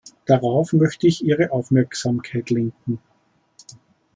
Darauf 0.25 0.73
möchte 0.73 1.05
ich 1.05 1.23
Ihre 1.23 1.51
Aufmerksamkeit 1.51 2.49
lenken. 2.49 2.97